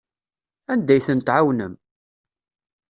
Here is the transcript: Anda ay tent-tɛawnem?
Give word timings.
Anda 0.71 0.91
ay 0.95 1.01
tent-tɛawnem? 1.07 1.73